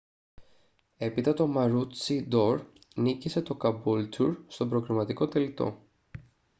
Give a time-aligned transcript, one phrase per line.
[0.97, 2.59] έπειτα το maroochydore
[2.95, 5.81] νίκησε το caboolture στον προκριματικό τελικό